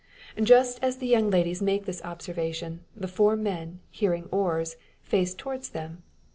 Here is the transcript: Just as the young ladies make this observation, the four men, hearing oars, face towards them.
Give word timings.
Just 0.41 0.79
as 0.83 0.97
the 0.97 1.05
young 1.05 1.29
ladies 1.29 1.61
make 1.61 1.85
this 1.85 2.01
observation, 2.03 2.83
the 2.95 3.07
four 3.07 3.35
men, 3.35 3.81
hearing 3.91 4.25
oars, 4.31 4.75
face 5.03 5.35
towards 5.35 5.69
them. 5.69 6.01